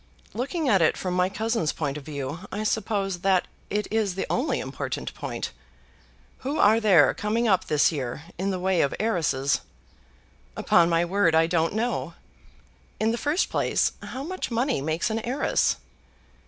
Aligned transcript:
"Looking 0.33 0.67
at 0.67 0.81
it 0.81 0.97
from 0.97 1.13
my 1.13 1.29
cousin's 1.29 1.71
point 1.71 1.95
of 1.95 2.03
view, 2.03 2.39
I 2.51 2.63
suppose 2.63 3.19
that 3.19 3.47
it 3.69 3.87
is 3.91 4.15
the 4.15 4.25
only 4.31 4.59
important 4.59 5.13
point. 5.13 5.51
Who 6.39 6.57
are 6.57 6.79
there 6.79 7.13
coming 7.13 7.47
up 7.47 7.65
this 7.65 7.91
year, 7.91 8.23
in 8.39 8.49
the 8.49 8.57
way 8.59 8.81
of 8.81 8.95
heiresses?" 8.99 9.61
"Upon 10.57 10.89
my 10.89 11.05
word 11.05 11.35
I 11.35 11.45
don't 11.45 11.75
know. 11.75 12.15
In 12.99 13.11
the 13.11 13.17
first 13.19 13.51
place, 13.51 13.91
how 14.01 14.23
much 14.23 14.49
money 14.49 14.81
makes 14.81 15.11
an 15.11 15.19
heiress?" 15.19 15.75